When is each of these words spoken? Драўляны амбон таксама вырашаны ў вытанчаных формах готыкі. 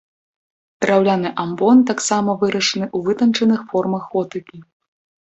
Драўляны 0.85 1.29
амбон 1.43 1.85
таксама 1.91 2.37
вырашаны 2.41 2.85
ў 2.95 2.99
вытанчаных 3.11 3.61
формах 3.71 4.13
готыкі. 4.19 4.57